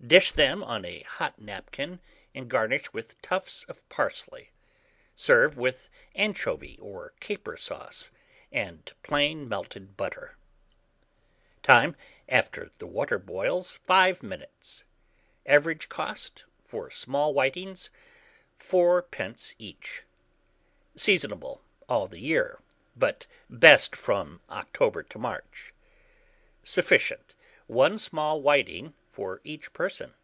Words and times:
Dish 0.00 0.30
them 0.30 0.62
on 0.62 0.84
a 0.84 1.02
hot 1.02 1.40
napkin, 1.40 1.98
and 2.32 2.48
garnish 2.48 2.92
with 2.92 3.20
tufts 3.20 3.64
of 3.64 3.86
parsley. 3.88 4.50
Serve 5.16 5.56
with 5.56 5.88
anchovy 6.14 6.78
or 6.80 7.14
caper 7.18 7.56
sauce, 7.56 8.12
and 8.52 8.92
plain 9.02 9.48
melted 9.48 9.96
butter. 9.96 10.36
Time. 11.64 11.96
After 12.28 12.70
the 12.78 12.86
water 12.86 13.18
boils, 13.18 13.72
5 13.72 14.22
minutes. 14.22 14.84
Average 15.44 15.88
cost 15.88 16.44
for 16.64 16.92
small 16.92 17.34
whitings, 17.34 17.90
4d. 18.60 19.56
each. 19.58 20.04
Seasonable 20.96 21.60
all 21.88 22.06
the 22.06 22.20
year, 22.20 22.60
but 22.94 23.26
best 23.50 23.96
from 23.96 24.40
October 24.48 25.02
to 25.02 25.18
March. 25.18 25.74
Sufficient, 26.62 27.34
1 27.66 27.98
small 27.98 28.40
whiting 28.40 28.94
for 29.12 29.40
each 29.42 29.72
person. 29.72 30.14